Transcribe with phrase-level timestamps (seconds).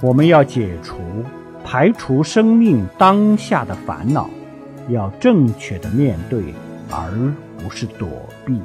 [0.00, 0.98] 我们要解除
[1.64, 4.28] 排除生命当下的烦恼
[4.88, 6.54] 要正确的面对
[6.90, 7.10] 而
[7.58, 8.08] 不是躲
[8.44, 8.60] 避。